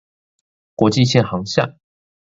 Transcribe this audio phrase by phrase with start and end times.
[0.73, 1.77] 國際線航廈